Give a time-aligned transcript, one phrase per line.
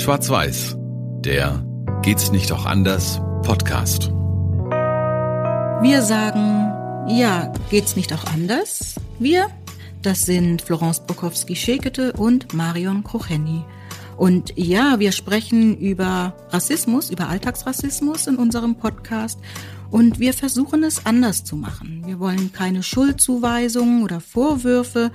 [0.00, 0.76] Schwarz-Weiß,
[1.20, 1.62] der
[2.00, 4.08] Geht's nicht auch anders Podcast.
[5.82, 6.72] Wir sagen,
[7.06, 8.94] ja, geht's nicht auch anders?
[9.18, 9.48] Wir,
[10.00, 13.62] das sind Florence Bukowski-Schekete und Marion Krocheni.
[14.16, 19.38] Und ja, wir sprechen über Rassismus, über Alltagsrassismus in unserem Podcast.
[19.90, 22.02] Und wir versuchen es anders zu machen.
[22.06, 25.10] Wir wollen keine Schuldzuweisungen oder Vorwürfe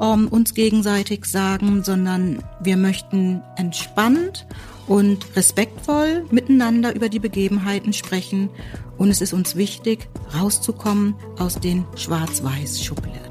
[0.00, 4.46] ähm, uns gegenseitig sagen, sondern wir möchten entspannt
[4.86, 8.50] und respektvoll miteinander über die Begebenheiten sprechen.
[8.98, 13.25] Und es ist uns wichtig, rauszukommen aus den Schwarz-Weiß-Schubladen.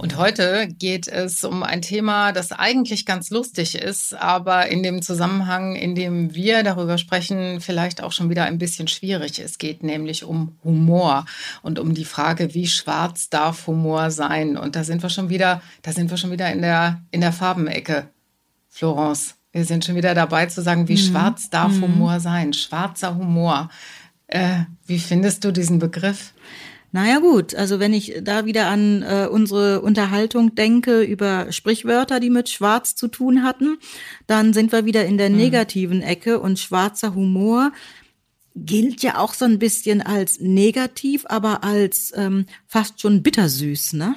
[0.00, 5.02] Und heute geht es um ein Thema, das eigentlich ganz lustig ist, aber in dem
[5.02, 9.38] Zusammenhang, in dem wir darüber sprechen, vielleicht auch schon wieder ein bisschen schwierig.
[9.40, 11.26] Es geht nämlich um Humor
[11.60, 14.56] und um die Frage, wie schwarz darf Humor sein?
[14.56, 17.34] Und da sind wir schon wieder, da sind wir schon wieder in der, in der
[17.34, 18.08] Farbenecke.
[18.70, 21.10] Florence, wir sind schon wieder dabei zu sagen, wie mhm.
[21.10, 21.82] schwarz darf mhm.
[21.82, 22.54] Humor sein?
[22.54, 23.68] Schwarzer Humor.
[24.28, 26.32] Äh, wie findest du diesen Begriff?
[26.92, 32.30] Naja gut, also wenn ich da wieder an äh, unsere Unterhaltung denke über Sprichwörter, die
[32.30, 33.78] mit Schwarz zu tun hatten,
[34.26, 35.36] dann sind wir wieder in der mhm.
[35.36, 37.72] negativen Ecke und schwarzer Humor
[38.56, 44.16] gilt ja auch so ein bisschen als negativ, aber als ähm, fast schon bittersüß, ne?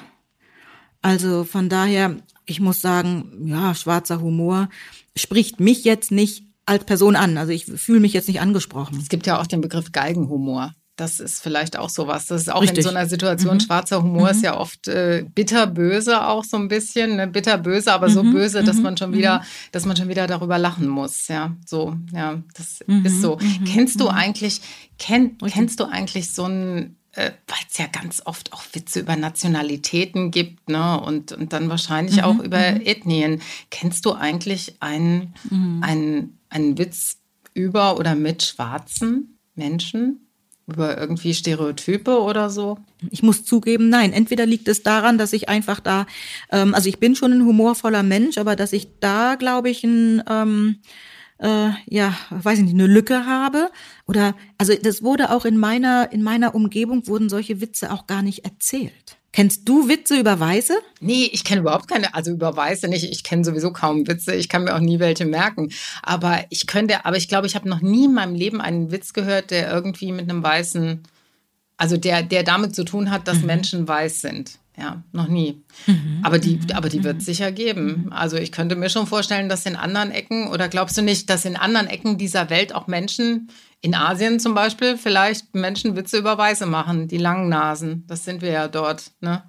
[1.00, 4.68] Also von daher, ich muss sagen, ja, schwarzer Humor
[5.14, 7.36] spricht mich jetzt nicht als Person an.
[7.36, 8.98] Also ich fühle mich jetzt nicht angesprochen.
[9.00, 10.74] Es gibt ja auch den Begriff Galgenhumor.
[10.96, 12.26] Das ist vielleicht auch sowas.
[12.26, 12.78] Das ist auch Richtig.
[12.78, 13.60] in so einer Situation, mhm.
[13.60, 14.28] schwarzer Humor mhm.
[14.28, 17.26] ist ja oft äh, bitterböse auch so ein bisschen, ne?
[17.26, 18.12] bitterböse, aber mhm.
[18.12, 18.82] so böse, dass mhm.
[18.82, 19.44] man schon wieder, mhm.
[19.72, 21.26] dass man schon wieder darüber lachen muss.
[21.26, 23.04] Ja, so, ja, das mhm.
[23.04, 23.38] ist so.
[23.66, 24.60] Kennst du eigentlich,
[24.98, 29.16] kenn, kennst du eigentlich so ein äh, weil es ja ganz oft auch Witze über
[29.16, 31.00] Nationalitäten gibt, ne?
[31.00, 33.40] Und, und dann wahrscheinlich auch über Ethnien.
[33.70, 35.34] Kennst du eigentlich einen,
[35.80, 37.18] einen, einen Witz
[37.52, 40.23] über oder mit schwarzen Menschen?
[40.66, 42.78] Über irgendwie Stereotype oder so?
[43.10, 44.12] Ich muss zugeben, nein.
[44.12, 46.06] Entweder liegt es daran, dass ich einfach da,
[46.50, 50.22] ähm, also ich bin schon ein humorvoller Mensch, aber dass ich da, glaube ich, ein,
[50.28, 50.80] ähm,
[51.38, 53.70] äh, ja, weiß ich nicht, eine Lücke habe.
[54.06, 58.22] Oder, also das wurde auch in meiner, in meiner Umgebung wurden solche Witze auch gar
[58.22, 59.18] nicht erzählt.
[59.34, 60.78] Kennst du Witze über Weiße?
[61.00, 63.10] Nee, ich kenne überhaupt keine, also über Weiße nicht.
[63.10, 64.32] Ich kenne sowieso kaum Witze.
[64.32, 65.72] Ich kann mir auch nie welche merken.
[66.04, 69.12] Aber ich könnte, aber ich glaube, ich habe noch nie in meinem Leben einen Witz
[69.12, 71.02] gehört, der irgendwie mit einem Weißen,
[71.76, 73.46] also der, der damit zu tun hat, dass mhm.
[73.46, 74.52] Menschen weiß sind.
[74.76, 75.62] Ja, noch nie.
[75.86, 76.20] Mhm.
[76.22, 76.66] Aber die, mhm.
[76.72, 77.26] aber die wird es mhm.
[77.26, 78.04] sicher geben.
[78.06, 78.12] Mhm.
[78.12, 81.44] Also ich könnte mir schon vorstellen, dass in anderen Ecken, oder glaubst du nicht, dass
[81.44, 86.38] in anderen Ecken dieser Welt auch Menschen in Asien zum Beispiel vielleicht Menschen Witze über
[86.38, 88.04] Weiße machen, die langen Nasen.
[88.08, 89.12] Das sind wir ja dort.
[89.20, 89.44] Ne?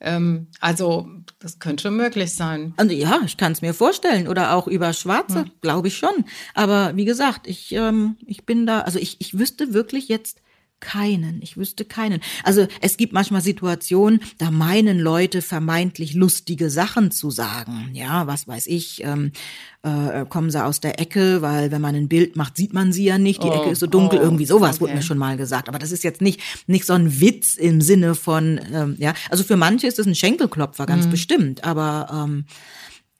[0.00, 1.08] Ähm, also
[1.40, 2.74] das könnte schon möglich sein.
[2.76, 4.28] Also ja, ich kann es mir vorstellen.
[4.28, 5.50] Oder auch über Schwarze, hm.
[5.60, 6.24] glaube ich schon.
[6.54, 10.40] Aber wie gesagt, ich, ähm, ich bin da, also ich, ich wüsste wirklich jetzt
[10.80, 11.40] keinen.
[11.42, 12.20] Ich wüsste keinen.
[12.44, 17.90] Also es gibt manchmal Situationen, da meinen Leute vermeintlich lustige Sachen zu sagen.
[17.92, 19.32] Ja, was weiß ich, ähm,
[19.82, 23.04] äh, kommen sie aus der Ecke, weil wenn man ein Bild macht, sieht man sie
[23.04, 23.42] ja nicht.
[23.42, 24.80] Die oh, Ecke ist so dunkel, oh, irgendwie sowas okay.
[24.80, 25.68] wurde mir schon mal gesagt.
[25.68, 29.44] Aber das ist jetzt nicht, nicht so ein Witz im Sinne von, ähm, ja, also
[29.44, 31.10] für manche ist es ein Schenkelklopfer, ganz mhm.
[31.10, 31.64] bestimmt.
[31.64, 32.44] Aber ähm,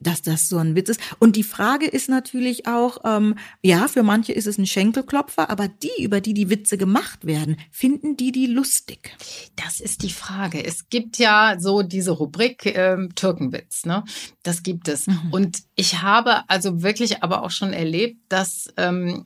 [0.00, 1.00] dass das so ein Witz ist.
[1.19, 5.69] Und die Frage ist natürlich auch, ähm, ja, für manche ist es ein Schenkelklopfer, aber
[5.69, 9.16] die, über die die Witze gemacht werden, finden die die lustig?
[9.56, 10.64] Das ist die Frage.
[10.64, 14.04] Es gibt ja so diese Rubrik ähm, Türkenwitz, ne?
[14.42, 15.06] Das gibt es.
[15.06, 15.32] Mhm.
[15.32, 19.25] Und ich habe also wirklich aber auch schon erlebt, dass ähm,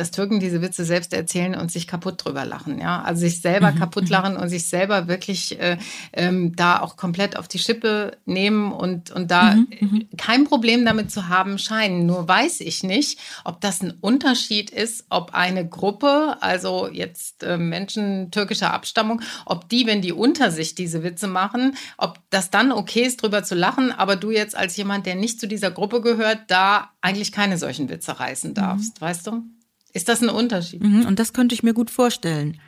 [0.00, 2.80] dass Türken diese Witze selbst erzählen und sich kaputt drüber lachen.
[2.80, 3.02] Ja?
[3.02, 3.78] Also sich selber mhm.
[3.78, 4.10] kaputt mhm.
[4.10, 5.76] lachen und sich selber wirklich äh,
[6.14, 9.68] ähm, da auch komplett auf die Schippe nehmen und, und da mhm.
[9.78, 10.08] mhm.
[10.16, 12.06] kein Problem damit zu haben scheinen.
[12.06, 17.58] Nur weiß ich nicht, ob das ein Unterschied ist, ob eine Gruppe, also jetzt äh,
[17.58, 22.72] Menschen türkischer Abstammung, ob die, wenn die unter sich diese Witze machen, ob das dann
[22.72, 26.00] okay ist, drüber zu lachen, aber du jetzt als jemand, der nicht zu dieser Gruppe
[26.00, 29.04] gehört, da eigentlich keine solchen Witze reißen darfst, mhm.
[29.04, 29.42] weißt du?
[29.92, 30.82] Ist das ein Unterschied?
[30.82, 32.60] Mhm, und das könnte ich mir gut vorstellen.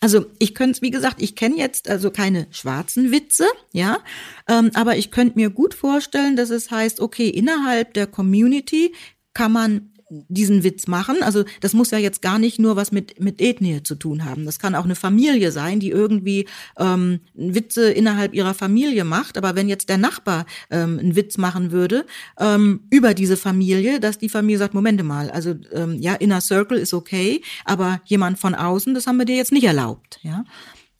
[0.00, 3.98] Also ich könnte, wie gesagt, ich kenne jetzt also keine schwarzen Witze, ja,
[4.48, 8.94] ähm, aber ich könnte mir gut vorstellen, dass es heißt, okay, innerhalb der Community
[9.34, 11.22] kann man diesen Witz machen.
[11.22, 14.44] Also das muss ja jetzt gar nicht nur was mit, mit Ethnie zu tun haben.
[14.44, 16.46] Das kann auch eine Familie sein, die irgendwie
[16.78, 19.38] ähm, Witze innerhalb ihrer Familie macht.
[19.38, 22.06] Aber wenn jetzt der Nachbar ähm, einen Witz machen würde
[22.38, 26.78] ähm, über diese Familie, dass die Familie sagt, Momente mal, also ähm, ja, Inner Circle
[26.78, 30.18] ist okay, aber jemand von außen, das haben wir dir jetzt nicht erlaubt.
[30.22, 30.44] Ja,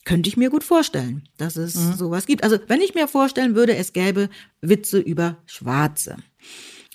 [0.04, 1.94] könnte ich mir gut vorstellen, dass es mhm.
[1.94, 2.44] sowas gibt.
[2.44, 4.28] Also wenn ich mir vorstellen würde, es gäbe
[4.60, 6.16] Witze über Schwarze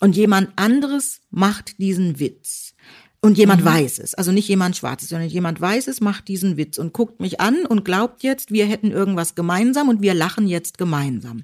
[0.02, 2.74] und jemand anderes macht diesen Witz.
[3.22, 3.66] Und jemand mhm.
[3.66, 7.20] weiß es, also nicht jemand Schwarzes, sondern jemand weiß es, macht diesen Witz und guckt
[7.20, 11.44] mich an und glaubt jetzt, wir hätten irgendwas gemeinsam und wir lachen jetzt gemeinsam.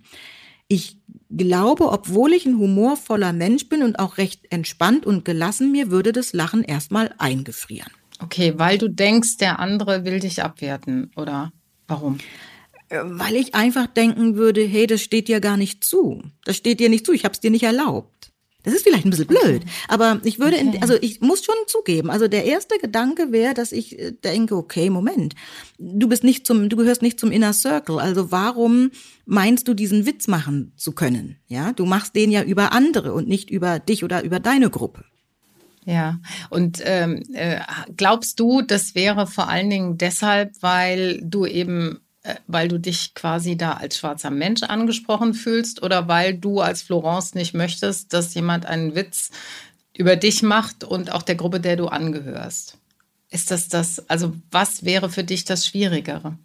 [0.68, 0.98] Ich
[1.36, 6.12] glaube, obwohl ich ein humorvoller Mensch bin und auch recht entspannt und gelassen, mir würde
[6.12, 7.92] das Lachen erstmal eingefrieren.
[8.20, 11.52] Okay, weil du denkst, der andere will dich abwerten, oder
[11.88, 12.20] warum?
[12.90, 16.22] Äh, weil ich einfach denken würde, hey, das steht dir gar nicht zu.
[16.46, 18.31] Das steht dir nicht zu, ich habe es dir nicht erlaubt.
[18.64, 20.76] Das ist vielleicht ein bisschen blöd, aber ich würde, okay.
[20.76, 24.56] in, also ich muss schon zugeben, also der erste Gedanke wäre, dass ich äh, denke,
[24.56, 25.36] okay, Moment,
[25.80, 28.92] du bist nicht zum, du gehörst nicht zum Inner Circle, also warum
[29.26, 31.38] meinst du diesen Witz machen zu können?
[31.48, 35.06] Ja, du machst den ja über andere und nicht über dich oder über deine Gruppe.
[35.86, 36.20] Ja,
[36.52, 37.60] und ähm, äh,
[37.98, 42.02] glaubst du, das wäre vor allen Dingen deshalb, weil du eben
[42.48, 47.34] weil du dich quasi da als schwarzer Mensch angesprochen fühlst oder weil du als Florence
[47.34, 49.32] nicht möchtest, dass jemand einen Witz
[49.98, 52.78] über dich macht und auch der Gruppe, der du angehörst?
[53.30, 56.38] Ist das das, also was wäre für dich das Schwierigere?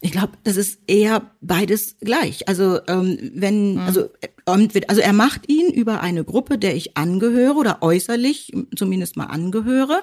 [0.00, 2.46] Ich glaube, das ist eher beides gleich.
[2.48, 3.80] Also ähm, wenn, mhm.
[3.80, 4.08] also,
[4.46, 9.26] ähm, also er macht ihn über eine Gruppe, der ich angehöre oder äußerlich zumindest mal
[9.26, 10.02] angehöre.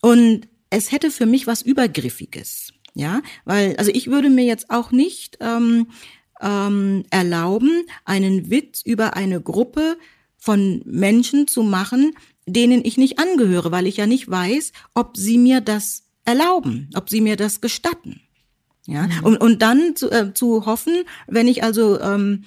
[0.00, 2.72] Und es hätte für mich was Übergriffiges.
[2.98, 5.88] Ja, weil, also ich würde mir jetzt auch nicht ähm,
[6.40, 9.98] ähm, erlauben, einen Witz über eine Gruppe
[10.38, 12.12] von Menschen zu machen,
[12.46, 17.10] denen ich nicht angehöre, weil ich ja nicht weiß, ob sie mir das erlauben, ob
[17.10, 18.22] sie mir das gestatten.
[18.86, 19.24] Ja, mhm.
[19.24, 22.44] und, und dann zu, äh, zu hoffen, wenn ich also ähm,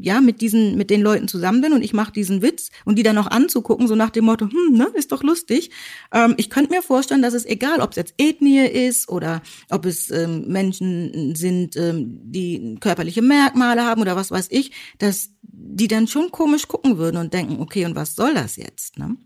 [0.00, 3.02] ja mit diesen mit den Leuten zusammen bin und ich mache diesen Witz und die
[3.02, 5.70] dann noch anzugucken, so nach dem Motto, hm, ne, ist doch lustig.
[6.12, 9.84] Ähm, ich könnte mir vorstellen, dass es egal, ob es jetzt Ethnie ist oder ob
[9.84, 15.88] es ähm, Menschen sind, ähm, die körperliche Merkmale haben oder was weiß ich, dass die
[15.88, 18.98] dann schon komisch gucken würden und denken, okay, und was soll das jetzt?
[18.98, 19.16] Ne?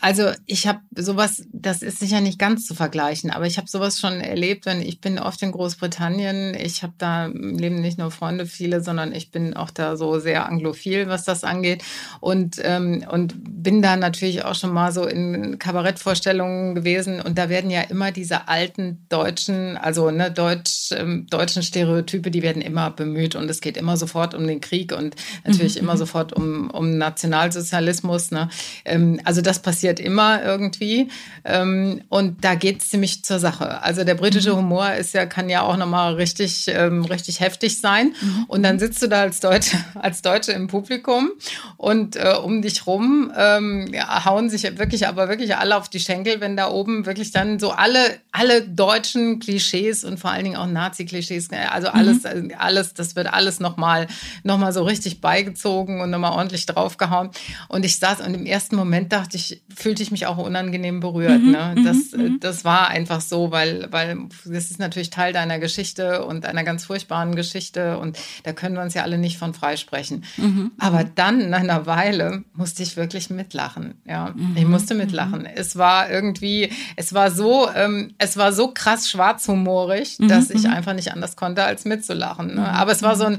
[0.00, 3.98] Also ich habe sowas, das ist sicher nicht ganz zu vergleichen, aber ich habe sowas
[3.98, 6.54] schon erlebt, wenn ich bin oft in Großbritannien.
[6.54, 10.46] Ich habe da leben nicht nur Freunde viele, sondern ich bin auch da so sehr
[10.46, 11.82] anglophil, was das angeht
[12.20, 17.48] und ähm, und bin da natürlich auch schon mal so in Kabarettvorstellungen gewesen und da
[17.48, 22.90] werden ja immer diese alten deutschen, also ne deutsch ähm, deutschen Stereotype, die werden immer
[22.90, 25.82] bemüht und es geht immer sofort um den Krieg und natürlich mhm.
[25.82, 25.98] immer mhm.
[25.98, 28.30] sofort um um Nationalsozialismus.
[28.30, 28.48] Ne?
[28.84, 31.08] Ähm, also das passiert passiert immer irgendwie.
[31.44, 33.82] Ähm, und da geht es ziemlich zur Sache.
[33.82, 34.58] Also der britische mhm.
[34.58, 38.14] Humor ist ja, kann ja auch nochmal richtig, ähm, richtig heftig sein.
[38.20, 38.44] Mhm.
[38.48, 41.30] Und dann sitzt du da als Deutsche, als Deutsche im Publikum
[41.76, 46.00] und äh, um dich rum ähm, ja, hauen sich wirklich, aber wirklich alle auf die
[46.00, 50.56] Schenkel, wenn da oben wirklich dann so alle, alle deutschen Klischees und vor allen Dingen
[50.56, 52.52] auch Nazi-Klischees, ne, also alles, mhm.
[52.58, 54.06] alles, das wird alles nochmal
[54.42, 57.30] noch mal so richtig beigezogen und nochmal ordentlich draufgehauen.
[57.68, 61.40] Und ich saß und im ersten Moment dachte ich, fühlte ich mich auch unangenehm berührt.
[61.40, 61.74] Mhm, ne?
[61.84, 62.40] Das, mhm, mhm.
[62.40, 66.84] das war einfach so, weil, weil das ist natürlich Teil deiner Geschichte und einer ganz
[66.84, 70.24] furchtbaren Geschichte und da können wir uns ja alle nicht von freisprechen.
[70.36, 73.94] Mhm, Aber dann, nach einer Weile, musste ich wirklich mitlachen.
[74.04, 75.46] Ja, ich mhm, musste mitlachen.
[75.46, 80.94] Es war irgendwie, es war so, ähm, es war so krass schwarzhumorig, dass ich einfach
[80.94, 82.54] nicht anders konnte, als mitzulachen.
[82.56, 82.68] Ne?
[82.68, 83.38] Aber es war so ein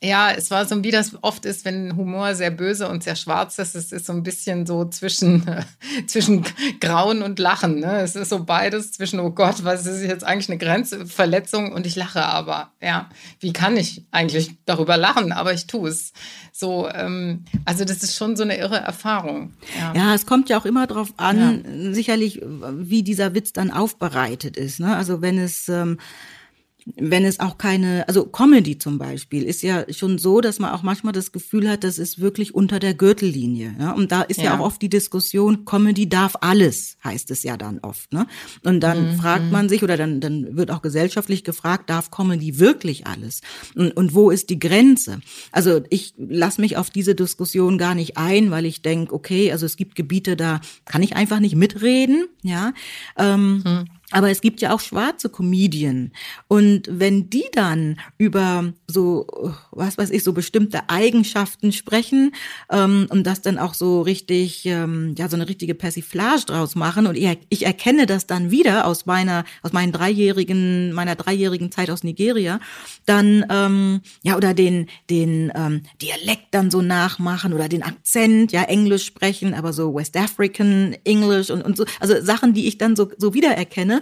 [0.00, 3.58] ja, es war so, wie das oft ist, wenn Humor sehr böse und sehr schwarz
[3.58, 3.74] ist.
[3.74, 5.42] Es ist so ein bisschen so zwischen,
[6.06, 6.44] zwischen
[6.80, 7.80] Grauen und Lachen.
[7.80, 8.00] Ne?
[8.00, 11.72] Es ist so beides zwischen, oh Gott, was ist jetzt eigentlich eine Grenzverletzung?
[11.72, 12.70] Und ich lache aber.
[12.80, 13.08] Ja,
[13.40, 15.32] wie kann ich eigentlich darüber lachen?
[15.32, 16.12] Aber ich tue es.
[16.52, 19.54] So, ähm, also das ist schon so eine irre Erfahrung.
[19.76, 21.92] Ja, ja es kommt ja auch immer darauf an, ja.
[21.92, 24.78] sicherlich, wie dieser Witz dann aufbereitet ist.
[24.78, 24.94] Ne?
[24.94, 25.98] Also wenn es ähm,
[26.96, 30.82] wenn es auch keine, also Comedy zum Beispiel ist ja schon so, dass man auch
[30.82, 33.74] manchmal das Gefühl hat, das ist wirklich unter der Gürtellinie.
[33.78, 33.92] Ja?
[33.92, 34.44] Und da ist ja.
[34.44, 38.12] ja auch oft die Diskussion, Comedy darf alles, heißt es ja dann oft.
[38.12, 38.26] Ne?
[38.64, 39.16] Und dann mhm.
[39.16, 43.40] fragt man sich, oder dann, dann wird auch gesellschaftlich gefragt, darf Comedy wirklich alles?
[43.74, 45.20] Und, und wo ist die Grenze?
[45.52, 49.66] Also ich lasse mich auf diese Diskussion gar nicht ein, weil ich denke, okay, also
[49.66, 52.28] es gibt Gebiete, da kann ich einfach nicht mitreden.
[52.42, 52.72] Ja.
[53.16, 53.84] Ähm, mhm.
[54.10, 56.12] Aber es gibt ja auch schwarze Comedien.
[56.46, 59.26] Und wenn die dann über so,
[59.70, 62.32] was weiß ich, so bestimmte Eigenschaften sprechen
[62.70, 67.06] ähm, und das dann auch so richtig, ähm, ja, so eine richtige Persiflage draus machen
[67.06, 71.90] und ich, ich erkenne das dann wieder aus meiner, aus meinen dreijährigen, meiner dreijährigen Zeit
[71.90, 72.60] aus Nigeria,
[73.04, 78.62] dann, ähm, ja, oder den, den ähm, Dialekt dann so nachmachen oder den Akzent, ja,
[78.62, 82.96] Englisch sprechen, aber so West African English und, und so, also Sachen, die ich dann
[82.96, 83.97] so, so wiedererkenne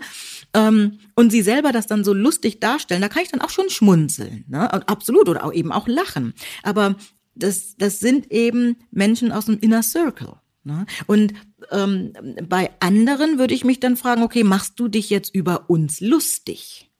[0.54, 3.70] ähm, und sie selber das dann so lustig darstellen, da kann ich dann auch schon
[3.70, 4.72] schmunzeln, ne?
[4.88, 6.34] Absolut, oder auch eben auch lachen.
[6.62, 6.96] Aber
[7.34, 10.34] das, das sind eben Menschen aus dem Inner Circle.
[10.64, 10.84] Ne?
[11.06, 11.32] Und
[11.70, 12.12] ähm,
[12.48, 16.90] bei anderen würde ich mich dann fragen, okay, machst du dich jetzt über uns lustig?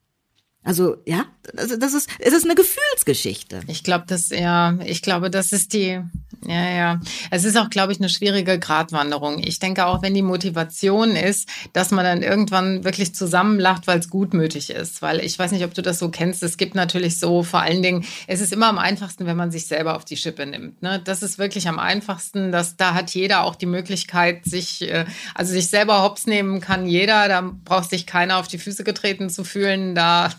[0.66, 3.61] Also ja, das, das ist es ist eine Gefühlsgeschichte.
[3.68, 6.00] Ich glaube, das ja, ich glaube, das ist die
[6.44, 7.00] ja ja.
[7.30, 9.40] Es ist auch, glaube ich, eine schwierige Gratwanderung.
[9.44, 14.11] Ich denke auch, wenn die Motivation ist, dass man dann irgendwann wirklich zusammenlacht, weil es
[14.11, 16.42] gutmütig ist, weil ich weiß nicht, ob du das so kennst.
[16.42, 19.66] Es gibt natürlich so vor allen Dingen, es ist immer am einfachsten, wenn man sich
[19.66, 20.82] selber auf die Schippe nimmt.
[20.82, 21.00] Ne?
[21.02, 22.50] Das ist wirklich am einfachsten.
[22.50, 25.04] Dass da hat jeder auch die Möglichkeit, sich äh,
[25.35, 27.28] also sich selber hops nehmen kann jeder.
[27.28, 29.94] Da braucht sich keiner auf die Füße getreten zu fühlen.
[29.94, 30.30] Da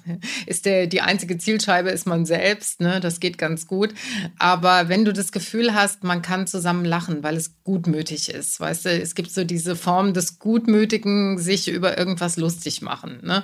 [0.46, 2.82] ist der, die einzige Zielscheibe ist man selbst.
[2.82, 3.00] Ne?
[3.00, 3.94] Das geht ganz gut.
[4.40, 8.86] Aber wenn du das Gefühl hast, man kann zusammen lachen, weil es gutmütig ist, weißt
[8.86, 13.44] du, es gibt so diese Form des Gutmütigen, sich über irgendwas lustig machen, ne?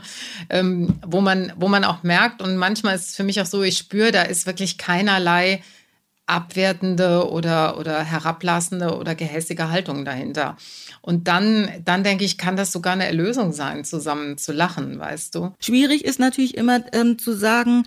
[0.49, 3.63] Ähm, wo, man, wo man auch merkt, und manchmal ist es für mich auch so,
[3.63, 5.61] ich spüre, da ist wirklich keinerlei
[6.25, 10.57] abwertende oder, oder herablassende oder gehässige Haltung dahinter.
[11.01, 15.35] Und dann, dann denke ich, kann das sogar eine Erlösung sein, zusammen zu lachen, weißt
[15.35, 15.53] du?
[15.59, 17.85] Schwierig ist natürlich immer ähm, zu sagen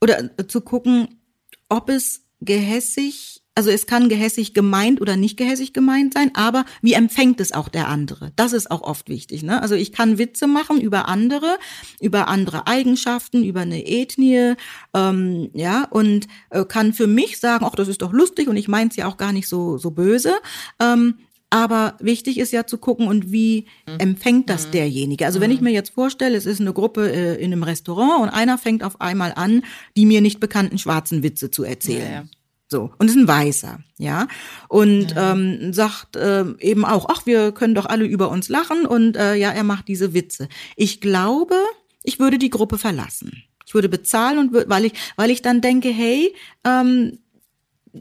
[0.00, 1.20] oder äh, zu gucken,
[1.68, 6.94] ob es gehässig also es kann gehässig gemeint oder nicht gehässig gemeint sein, aber wie
[6.94, 8.32] empfängt es auch der andere?
[8.36, 9.42] Das ist auch oft wichtig.
[9.42, 9.62] Ne?
[9.62, 11.58] Also ich kann Witze machen über andere,
[12.00, 14.54] über andere Eigenschaften, über eine Ethnie,
[14.92, 18.68] ähm, ja, und äh, kann für mich sagen, ach, das ist doch lustig und ich
[18.68, 20.34] meine es ja auch gar nicht so so böse.
[20.80, 21.14] Ähm,
[21.50, 24.00] aber wichtig ist ja zu gucken, und wie mhm.
[24.00, 24.72] empfängt das mhm.
[24.72, 25.24] derjenige?
[25.24, 25.66] Also wenn ich mhm.
[25.66, 29.00] mir jetzt vorstelle, es ist eine Gruppe äh, in einem Restaurant und einer fängt auf
[29.00, 29.62] einmal an,
[29.96, 32.10] die mir nicht bekannten schwarzen Witze zu erzählen.
[32.10, 32.24] Ja, ja.
[32.74, 34.26] So, und ist ein Weißer, ja.
[34.66, 35.30] Und ja.
[35.30, 39.36] ähm, sagt äh, eben auch, ach, wir können doch alle über uns lachen und äh,
[39.36, 40.48] ja, er macht diese Witze.
[40.74, 41.54] Ich glaube,
[42.02, 43.44] ich würde die Gruppe verlassen.
[43.64, 47.20] Ich würde bezahlen und weil ich, weil ich dann denke, hey, ähm,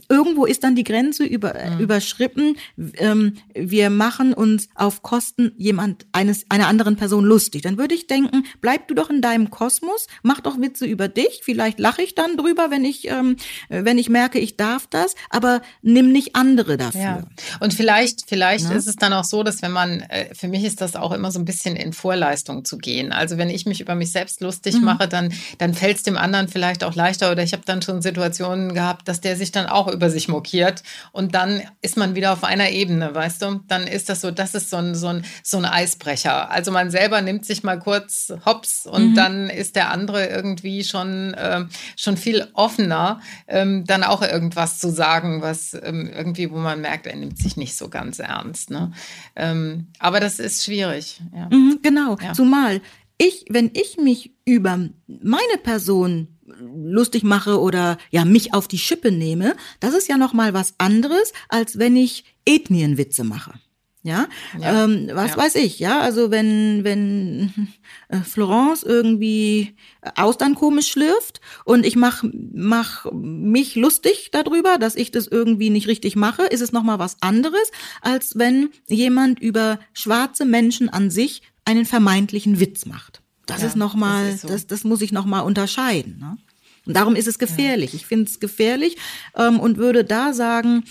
[0.10, 1.80] irgendwo ist dann die Grenze über, mhm.
[1.80, 2.58] überschritten.
[2.96, 7.62] Ähm, wir machen uns auf Kosten jemand eines einer anderen Person lustig.
[7.62, 11.42] Dann würde ich denken, bleib du doch in deinem Kosmos, mach doch Witze über dich.
[11.44, 13.38] Vielleicht lache ich dann drüber, wenn ich ähm,
[13.70, 17.02] wenn ich merke, ich darf das, aber nimm nicht andere dafür.
[17.02, 17.24] Ja.
[17.60, 18.76] Und vielleicht vielleicht ja?
[18.76, 21.32] ist es dann auch so, dass wenn man äh, für mich ist das auch immer
[21.32, 23.12] so ein bisschen in Vorleistung zu gehen.
[23.12, 24.86] Also wenn ich mich über mich selbst lustig mhm.
[24.86, 28.02] mache, dann dann fällt es dem anderen vielleicht auch leichter oder ich habe dann schon
[28.02, 30.84] Situationen gehabt, dass der sich dann auch auch über sich mokiert.
[31.12, 33.62] Und dann ist man wieder auf einer Ebene, weißt du?
[33.68, 36.50] Dann ist das so, das ist so ein, so ein, so ein Eisbrecher.
[36.52, 39.16] Also man selber nimmt sich mal kurz hops und mhm.
[39.16, 41.66] dann ist der andere irgendwie schon, äh,
[41.98, 47.08] schon viel offener, ähm, dann auch irgendwas zu sagen, was ähm, irgendwie, wo man merkt,
[47.08, 48.70] er nimmt sich nicht so ganz ernst.
[48.70, 48.92] Ne?
[49.36, 51.22] Ähm, aber das ist schwierig.
[51.36, 51.50] Ja.
[51.50, 52.34] Mhm, genau, ja.
[52.34, 52.82] zumal
[53.18, 59.12] ich, wenn ich mich über meine Person lustig mache oder ja mich auf die Schippe
[59.12, 63.54] nehme, das ist ja noch mal was anderes, als wenn ich Ethnienwitze mache.
[64.06, 64.28] Ja,
[64.60, 65.38] ja ähm, was ja.
[65.38, 67.70] weiß ich, ja, also wenn, wenn
[68.10, 69.78] äh, Florence irgendwie
[70.16, 75.88] Austern komisch schlürft und ich mach, mach mich lustig darüber, dass ich das irgendwie nicht
[75.88, 77.72] richtig mache, ist es nochmal was anderes,
[78.02, 83.23] als wenn jemand über schwarze Menschen an sich einen vermeintlichen Witz macht.
[83.46, 84.48] Das ja, ist nochmal, das, so.
[84.48, 86.18] das, das muss ich nochmal unterscheiden.
[86.20, 86.38] Ne?
[86.86, 87.94] Und darum ist es gefährlich.
[87.94, 87.98] Ja.
[87.98, 88.98] Ich finde es gefährlich
[89.36, 90.84] ähm, und würde da sagen,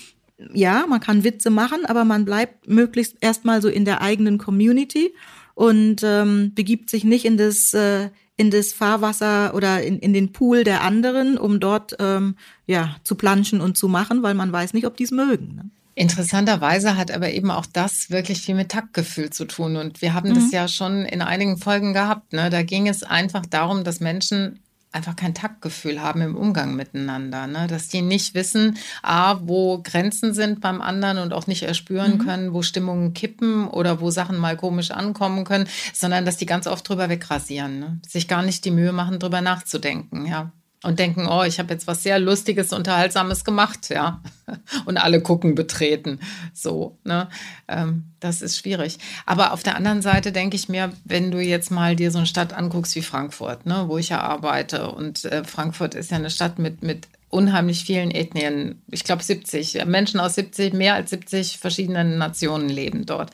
[0.52, 5.14] ja, man kann Witze machen, aber man bleibt möglichst erstmal so in der eigenen Community
[5.54, 10.32] und ähm, begibt sich nicht in das äh, in das Fahrwasser oder in, in den
[10.32, 14.72] Pool der anderen, um dort ähm, ja zu planschen und zu machen, weil man weiß
[14.72, 15.54] nicht, ob die es mögen.
[15.54, 15.70] Ne?
[15.94, 19.76] Interessanterweise hat aber eben auch das wirklich viel mit Taktgefühl zu tun.
[19.76, 20.34] Und wir haben mhm.
[20.34, 22.32] das ja schon in einigen Folgen gehabt.
[22.32, 22.48] Ne?
[22.48, 27.46] Da ging es einfach darum, dass Menschen einfach kein Taktgefühl haben im Umgang miteinander.
[27.46, 27.66] Ne?
[27.66, 32.18] Dass die nicht wissen, A, wo Grenzen sind beim anderen und auch nicht erspüren mhm.
[32.18, 36.66] können, wo Stimmungen kippen oder wo Sachen mal komisch ankommen können, sondern dass die ganz
[36.66, 37.78] oft drüber wegrasieren.
[37.80, 38.00] Ne?
[38.06, 40.26] Sich gar nicht die Mühe machen, drüber nachzudenken.
[40.26, 44.20] Ja und denken, oh, ich habe jetzt was sehr Lustiges, Unterhaltsames gemacht, ja.
[44.84, 46.18] Und alle gucken betreten.
[46.52, 47.28] So, ne?
[47.68, 48.98] Ähm, das ist schwierig.
[49.24, 52.26] Aber auf der anderen Seite denke ich mir, wenn du jetzt mal dir so eine
[52.26, 56.30] Stadt anguckst wie Frankfurt, ne, wo ich ja arbeite, und äh, Frankfurt ist ja eine
[56.30, 61.58] Stadt mit, mit unheimlich vielen Ethnien, ich glaube 70, Menschen aus 70, mehr als 70
[61.58, 63.30] verschiedenen Nationen leben dort.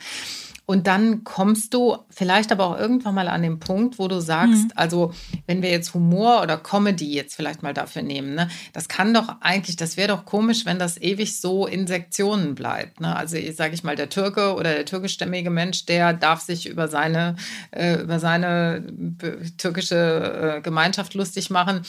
[0.69, 4.65] Und dann kommst du vielleicht aber auch irgendwann mal an den Punkt, wo du sagst,
[4.65, 4.71] mhm.
[4.75, 5.11] also
[5.47, 9.37] wenn wir jetzt Humor oder Comedy jetzt vielleicht mal dafür nehmen, ne, das kann doch
[9.41, 13.01] eigentlich, das wäre doch komisch, wenn das ewig so in Sektionen bleibt.
[13.01, 13.15] Ne?
[13.15, 17.35] Also sage ich mal, der Türke oder der türkischstämmige Mensch, der darf sich über seine,
[17.71, 18.83] äh, über seine
[19.57, 21.81] türkische äh, Gemeinschaft lustig machen.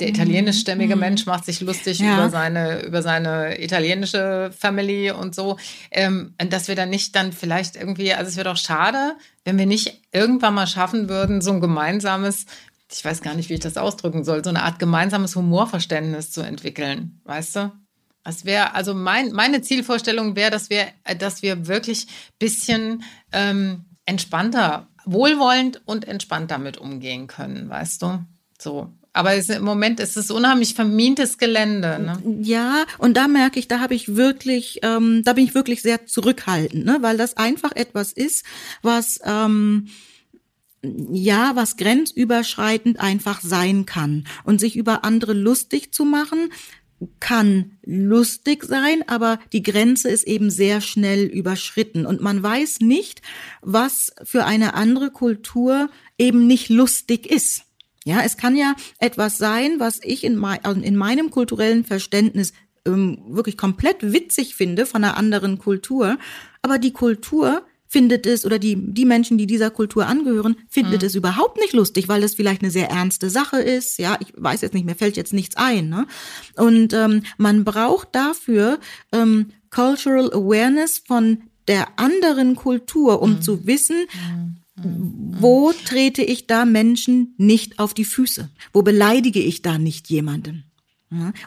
[0.00, 1.00] Der italienischstämmige mhm.
[1.00, 2.14] Mensch macht sich lustig ja.
[2.14, 5.56] über seine über seine italienische Family und so,
[5.90, 9.66] ähm, dass wir dann nicht dann vielleicht irgendwie, also es wäre doch schade, wenn wir
[9.66, 12.46] nicht irgendwann mal schaffen würden, so ein gemeinsames
[12.90, 16.40] ich weiß gar nicht, wie ich das ausdrücken soll, so eine Art gemeinsames Humorverständnis zu
[16.40, 17.72] entwickeln, weißt du?
[18.24, 20.86] Das wäre, also mein, meine Zielvorstellung wäre, dass wir,
[21.18, 28.24] dass wir wirklich ein bisschen ähm, entspannter, wohlwollend und entspannt damit umgehen können, weißt du?
[28.58, 28.92] So.
[29.18, 31.98] Aber es, im Moment ist es unheimlich vermintes Gelände.
[31.98, 32.38] Ne?
[32.40, 36.06] Ja, und da merke ich, da habe ich wirklich, ähm, da bin ich wirklich sehr
[36.06, 36.98] zurückhaltend, ne?
[37.00, 38.44] weil das einfach etwas ist,
[38.80, 39.88] was ähm,
[41.10, 44.24] ja, was grenzüberschreitend einfach sein kann.
[44.44, 46.52] Und sich über andere lustig zu machen,
[47.18, 53.22] kann lustig sein, aber die Grenze ist eben sehr schnell überschritten und man weiß nicht,
[53.62, 57.64] was für eine andere Kultur eben nicht lustig ist.
[58.08, 62.54] Ja, es kann ja etwas sein, was ich in, mein, also in meinem kulturellen Verständnis
[62.86, 66.16] ähm, wirklich komplett witzig finde von einer anderen Kultur,
[66.62, 71.06] aber die Kultur findet es oder die, die Menschen, die dieser Kultur angehören, findet mhm.
[71.06, 73.98] es überhaupt nicht lustig, weil das vielleicht eine sehr ernste Sache ist.
[73.98, 75.90] Ja, ich weiß jetzt nicht, mir fällt jetzt nichts ein.
[75.90, 76.06] Ne?
[76.56, 78.78] Und ähm, man braucht dafür
[79.12, 83.42] ähm, Cultural Awareness von der anderen Kultur, um mhm.
[83.42, 84.56] zu wissen, mhm.
[84.82, 88.48] Wo trete ich da Menschen nicht auf die Füße?
[88.72, 90.64] Wo beleidige ich da nicht jemanden?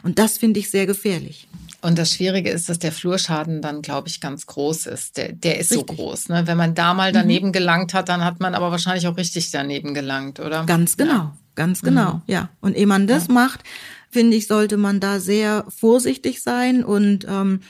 [0.02, 1.46] Und das finde ich sehr gefährlich.
[1.82, 5.16] Und das Schwierige ist, dass der Flurschaden dann, glaube ich, ganz groß ist.
[5.16, 5.88] Der, der ist richtig.
[5.88, 6.28] so groß.
[6.28, 6.46] Ne?
[6.46, 7.52] Wenn man da mal daneben mhm.
[7.52, 10.64] gelangt hat, dann hat man aber wahrscheinlich auch richtig daneben gelangt, oder?
[10.64, 11.36] Ganz genau, ja.
[11.56, 12.22] ganz genau, mhm.
[12.26, 12.48] ja.
[12.60, 13.34] Und ehe man das ja.
[13.34, 13.60] macht,
[14.10, 17.60] finde ich, sollte man da sehr vorsichtig sein und ähm,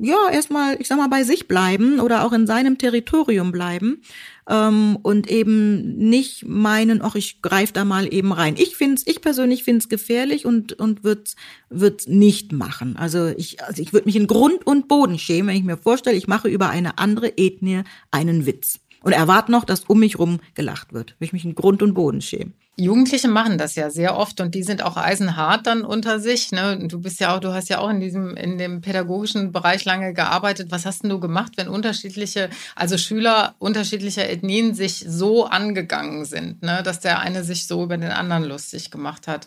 [0.00, 4.02] ja, erstmal, ich sag mal, bei sich bleiben oder auch in seinem Territorium bleiben
[4.48, 8.56] ähm, und eben nicht meinen, ach, ich greife da mal eben rein.
[8.58, 11.24] Ich finde ich persönlich finde es gefährlich und, und würde
[11.70, 12.96] es nicht machen.
[12.96, 16.16] Also ich, also ich würde mich in Grund und Boden schämen, wenn ich mir vorstelle,
[16.16, 20.40] ich mache über eine andere Ethnie einen Witz und erwarte noch, dass um mich rum
[20.54, 21.12] gelacht wird.
[21.12, 22.54] Würde ich mich in Grund und Boden schämen.
[22.76, 26.50] Jugendliche machen das ja sehr oft und die sind auch eisenhart dann unter sich.
[26.50, 26.78] Ne?
[26.88, 30.12] Du bist ja auch, du hast ja auch in diesem, in dem pädagogischen Bereich lange
[30.12, 30.70] gearbeitet.
[30.70, 36.62] Was hast denn du gemacht, wenn unterschiedliche, also Schüler unterschiedlicher Ethnien sich so angegangen sind,
[36.62, 36.82] ne?
[36.82, 39.46] dass der eine sich so über den anderen lustig gemacht hat?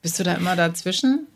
[0.00, 1.26] Bist du da immer dazwischen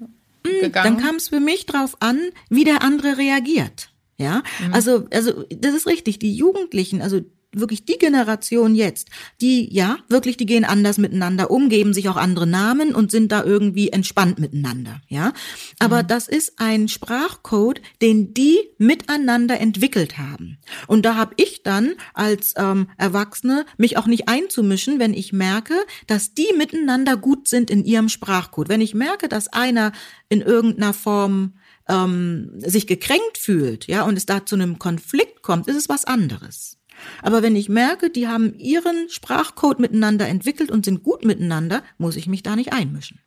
[0.47, 0.97] hm, gegangen?
[0.97, 3.89] Dann kam es für mich drauf an, wie der andere reagiert.
[4.17, 4.75] Ja, mhm.
[4.75, 6.21] also, also, das ist richtig.
[6.21, 7.23] Die Jugendlichen, also
[7.55, 9.09] wirklich die Generation jetzt,
[9.41, 13.31] die ja wirklich, die gehen anders miteinander um, geben sich auch andere Namen und sind
[13.31, 15.33] da irgendwie entspannt miteinander, ja.
[15.79, 16.07] Aber mhm.
[16.09, 20.59] das ist ein Sprachcode, den die miteinander entwickelt haben.
[20.87, 25.75] Und da habe ich dann als ähm, Erwachsene mich auch nicht einzumischen, wenn ich merke,
[26.07, 28.69] dass die miteinander gut sind in ihrem Sprachcode.
[28.69, 29.93] Wenn ich merke, dass einer
[30.29, 31.55] in irgendeiner Form
[31.89, 36.05] ähm, sich gekränkt fühlt, ja, und es da zu einem Konflikt kommt, ist es was
[36.05, 36.79] anderes.
[37.23, 42.17] Aber wenn ich merke, die haben ihren Sprachcode miteinander entwickelt und sind gut miteinander, muss
[42.17, 43.21] ich mich da nicht einmischen.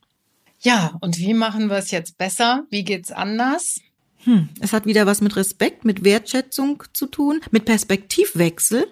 [0.59, 2.65] Ja, und wie machen wir es jetzt besser?
[2.69, 3.79] Wie geht's anders?
[4.23, 8.87] Hm, es hat wieder was mit Respekt, mit Wertschätzung zu tun, mit Perspektivwechsel,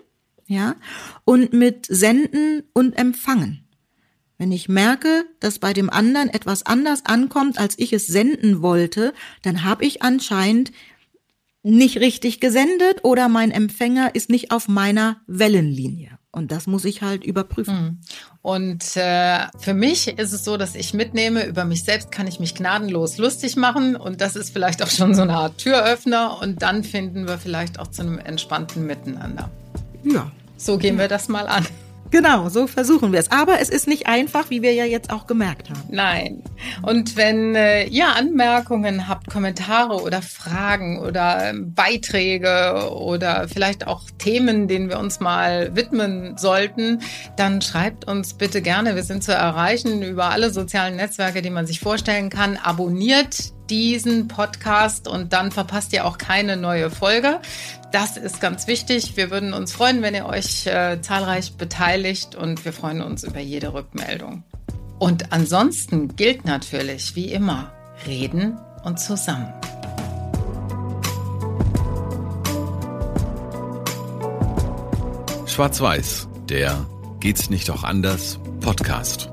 [0.47, 0.75] ja,
[1.25, 3.63] und mit Senden und Empfangen.
[4.37, 9.13] Wenn ich merke, dass bei dem anderen etwas anders ankommt, als ich es senden wollte,
[9.41, 10.71] dann habe ich anscheinend
[11.63, 16.19] nicht richtig gesendet oder mein Empfänger ist nicht auf meiner Wellenlinie.
[16.35, 17.77] Und das muss ich halt überprüfen.
[17.77, 17.97] Hm.
[18.41, 22.39] Und äh, für mich ist es so, dass ich mitnehme, über mich selbst kann ich
[22.39, 23.95] mich gnadenlos lustig machen.
[23.95, 26.39] Und das ist vielleicht auch schon so eine Art Türöffner.
[26.41, 29.51] Und dann finden wir vielleicht auch zu einem entspannten Miteinander.
[30.03, 30.31] Ja.
[30.57, 31.67] So gehen wir das mal an.
[32.13, 33.31] Genau, so versuchen wir es.
[33.31, 35.81] Aber es ist nicht einfach, wie wir ja jetzt auch gemerkt haben.
[35.89, 36.43] Nein.
[36.83, 44.03] Und wenn äh, ihr Anmerkungen habt, Kommentare oder Fragen oder ähm, Beiträge oder vielleicht auch
[44.19, 46.99] Themen, denen wir uns mal widmen sollten,
[47.35, 48.93] dann schreibt uns bitte gerne.
[48.93, 52.57] Wir sind zu erreichen über alle sozialen Netzwerke, die man sich vorstellen kann.
[52.57, 57.39] Abonniert diesen Podcast und dann verpasst ihr auch keine neue Folge.
[57.93, 59.17] Das ist ganz wichtig.
[59.17, 63.39] Wir würden uns freuen, wenn ihr euch äh, zahlreich beteiligt und wir freuen uns über
[63.39, 64.41] jede Rückmeldung.
[64.97, 67.71] Und ansonsten gilt natürlich, wie immer,
[68.07, 69.53] reden und zusammen.
[75.45, 76.87] Schwarz-Weiß, der
[77.19, 79.29] Geht's nicht auch anders Podcast.